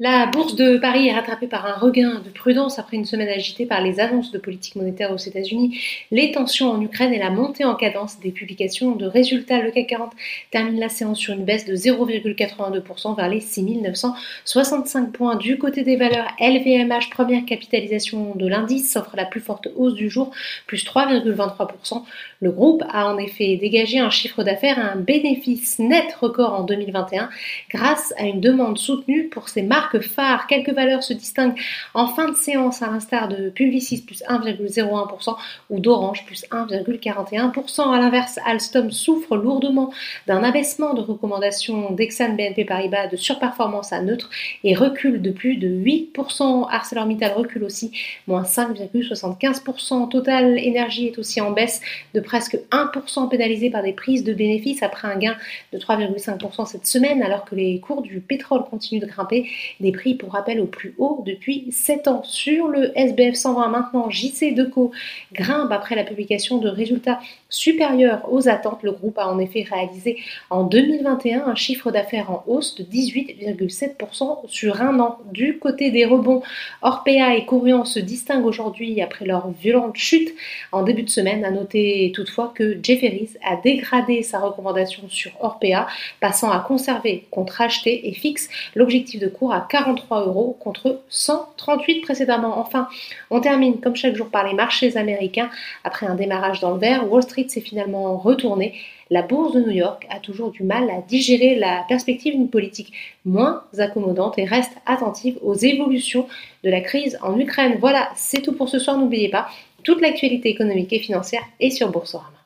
La 0.00 0.26
bourse 0.26 0.54
de 0.54 0.76
Paris 0.76 1.08
est 1.08 1.12
rattrapée 1.12 1.48
par 1.48 1.66
un 1.66 1.72
regain 1.72 2.22
de 2.24 2.30
prudence 2.30 2.78
après 2.78 2.96
une 2.96 3.04
semaine 3.04 3.28
agitée 3.28 3.66
par 3.66 3.82
les 3.82 3.98
annonces 3.98 4.30
de 4.30 4.38
politique 4.38 4.76
monétaire 4.76 5.10
aux 5.10 5.16
États-Unis, 5.16 5.82
les 6.12 6.30
tensions 6.30 6.70
en 6.70 6.80
Ukraine 6.80 7.12
et 7.12 7.18
la 7.18 7.30
montée 7.30 7.64
en 7.64 7.74
cadence 7.74 8.20
des 8.20 8.30
publications 8.30 8.94
de 8.94 9.06
résultats. 9.06 9.60
Le 9.60 9.72
CAC 9.72 9.88
40 9.88 10.12
termine 10.52 10.78
la 10.78 10.88
séance 10.88 11.18
sur 11.18 11.34
une 11.34 11.44
baisse 11.44 11.64
de 11.64 11.74
0,82% 11.74 13.16
vers 13.16 13.28
les 13.28 13.40
6965 13.40 15.10
points. 15.10 15.34
Du 15.34 15.58
côté 15.58 15.82
des 15.82 15.96
valeurs, 15.96 16.28
LVMH, 16.38 17.10
première 17.10 17.44
capitalisation 17.44 18.36
de 18.36 18.46
l'indice, 18.46 18.92
s'offre 18.92 19.16
la 19.16 19.24
plus 19.24 19.40
forte 19.40 19.66
hausse 19.74 19.94
du 19.94 20.08
jour, 20.08 20.30
plus 20.68 20.86
3,23%. 20.86 22.04
Le 22.40 22.52
groupe 22.52 22.84
a 22.88 23.12
en 23.12 23.18
effet 23.18 23.56
dégagé 23.56 23.98
un 23.98 24.10
chiffre 24.10 24.44
d'affaires 24.44 24.78
et 24.78 24.80
un 24.80 24.94
bénéfice 24.94 25.80
net 25.80 26.14
record 26.20 26.54
en 26.54 26.62
2021 26.62 27.30
grâce 27.68 28.14
à 28.16 28.26
une 28.26 28.40
demande 28.40 28.78
soutenue 28.78 29.26
pour 29.26 29.48
ses 29.48 29.62
marques 29.62 29.87
phare. 29.96 30.46
Quelques 30.46 30.72
valeurs 30.72 31.02
se 31.02 31.12
distinguent 31.12 31.58
en 31.94 32.08
fin 32.08 32.28
de 32.28 32.36
séance, 32.36 32.82
à 32.82 32.90
l'instar 32.90 33.28
de 33.28 33.50
Publicis 33.50 34.02
plus 34.04 34.22
1,01% 34.28 35.36
ou 35.70 35.80
d'Orange 35.80 36.24
plus 36.26 36.44
1,41%. 36.50 37.92
À 37.92 37.98
l'inverse, 37.98 38.38
Alstom 38.44 38.90
souffre 38.90 39.36
lourdement 39.36 39.92
d'un 40.26 40.42
abaissement 40.44 40.94
de 40.94 41.00
recommandation 41.00 41.92
d'Exxon 41.92 42.34
BNP 42.34 42.64
Paribas 42.64 43.08
de 43.08 43.16
surperformance 43.16 43.92
à 43.92 44.02
neutre 44.02 44.30
et 44.64 44.74
recule 44.74 45.22
de 45.22 45.30
plus 45.30 45.56
de 45.56 45.68
8%. 45.68 46.68
ArcelorMittal 46.70 47.32
recule 47.32 47.64
aussi, 47.64 47.92
moins 48.26 48.42
5,75%. 48.42 50.08
Total 50.08 50.58
Énergie 50.58 51.06
est 51.08 51.18
aussi 51.18 51.40
en 51.40 51.52
baisse 51.52 51.80
de 52.14 52.20
presque 52.20 52.58
1% 52.70 53.28
pénalisé 53.28 53.70
par 53.70 53.82
des 53.82 53.92
prises 53.92 54.24
de 54.24 54.32
bénéfices 54.32 54.82
après 54.82 55.08
un 55.08 55.16
gain 55.16 55.36
de 55.72 55.78
3,5% 55.78 56.66
cette 56.66 56.86
semaine 56.86 57.22
alors 57.22 57.44
que 57.44 57.54
les 57.54 57.80
cours 57.80 58.02
du 58.02 58.20
pétrole 58.20 58.64
continuent 58.64 59.00
de 59.00 59.06
grimper 59.06 59.48
des 59.80 59.92
prix 59.92 60.14
pour 60.14 60.32
rappel 60.32 60.60
au 60.60 60.66
plus 60.66 60.94
haut 60.98 61.22
depuis 61.26 61.66
7 61.70 62.08
ans. 62.08 62.22
Sur 62.24 62.68
le 62.68 62.96
SBF 62.98 63.34
120 63.34 63.68
maintenant, 63.68 64.10
JC 64.10 64.54
Deco 64.54 64.90
grimpe 65.32 65.72
après 65.72 65.94
la 65.94 66.04
publication 66.04 66.58
de 66.58 66.68
résultats 66.68 67.20
supérieurs 67.48 68.32
aux 68.32 68.48
attentes. 68.48 68.82
Le 68.82 68.92
groupe 68.92 69.18
a 69.18 69.28
en 69.28 69.38
effet 69.38 69.66
réalisé 69.68 70.18
en 70.50 70.64
2021 70.64 71.46
un 71.46 71.54
chiffre 71.54 71.90
d'affaires 71.90 72.30
en 72.30 72.44
hausse 72.46 72.74
de 72.74 72.84
18,7% 72.84 74.48
sur 74.48 74.82
un 74.82 74.98
an. 75.00 75.18
Du 75.32 75.58
côté 75.58 75.90
des 75.90 76.04
rebonds, 76.04 76.42
Orpea 76.82 77.36
et 77.36 77.46
Corian 77.46 77.84
se 77.84 77.98
distinguent 78.00 78.46
aujourd'hui 78.46 79.00
après 79.00 79.24
leur 79.24 79.50
violente 79.50 79.96
chute 79.96 80.34
en 80.72 80.82
début 80.82 81.02
de 81.02 81.10
semaine. 81.10 81.44
À 81.44 81.50
noter 81.50 82.12
toutefois 82.14 82.52
que 82.54 82.78
Jefferies 82.82 83.30
a 83.44 83.56
dégradé 83.56 84.22
sa 84.22 84.38
recommandation 84.38 85.04
sur 85.08 85.32
Orpea, 85.40 85.86
passant 86.20 86.50
à 86.50 86.60
conserver 86.60 87.26
contre 87.30 87.60
acheter 87.60 88.08
et 88.08 88.12
fixe 88.12 88.48
l'objectif 88.74 89.20
de 89.20 89.28
cours 89.28 89.52
à 89.52 89.67
43 89.68 90.26
euros 90.26 90.56
contre 90.60 91.00
138 91.08 92.00
précédemment. 92.02 92.58
Enfin, 92.58 92.88
on 93.30 93.40
termine 93.40 93.80
comme 93.80 93.96
chaque 93.96 94.14
jour 94.14 94.28
par 94.28 94.46
les 94.46 94.54
marchés 94.54 94.96
américains. 94.96 95.50
Après 95.84 96.06
un 96.06 96.14
démarrage 96.14 96.60
dans 96.60 96.72
le 96.72 96.78
vert, 96.78 97.10
Wall 97.10 97.22
Street 97.22 97.46
s'est 97.48 97.60
finalement 97.60 98.16
retourné. 98.16 98.74
La 99.10 99.22
bourse 99.22 99.52
de 99.54 99.60
New 99.60 99.70
York 99.70 100.06
a 100.10 100.20
toujours 100.20 100.50
du 100.50 100.62
mal 100.62 100.90
à 100.90 101.00
digérer 101.00 101.54
la 101.54 101.84
perspective 101.88 102.34
d'une 102.34 102.50
politique 102.50 102.92
moins 103.24 103.62
accommodante 103.78 104.38
et 104.38 104.44
reste 104.44 104.72
attentive 104.86 105.38
aux 105.42 105.54
évolutions 105.54 106.26
de 106.64 106.70
la 106.70 106.80
crise 106.80 107.18
en 107.22 107.38
Ukraine. 107.38 107.78
Voilà, 107.80 108.10
c'est 108.16 108.42
tout 108.42 108.52
pour 108.52 108.68
ce 108.68 108.78
soir. 108.78 108.98
N'oubliez 108.98 109.30
pas, 109.30 109.48
toute 109.82 110.00
l'actualité 110.00 110.50
économique 110.50 110.92
et 110.92 110.98
financière 110.98 111.42
est 111.60 111.70
sur 111.70 111.90
Boursorama. 111.90 112.37